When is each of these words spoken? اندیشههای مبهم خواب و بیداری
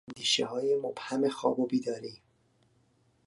اندیشههای 0.09 0.75
مبهم 0.75 1.29
خواب 1.29 1.59
و 1.59 1.67
بیداری 1.67 2.21